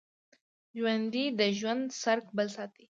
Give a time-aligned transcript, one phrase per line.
[0.77, 2.85] ژوندي د ژوند څرک بل ساتي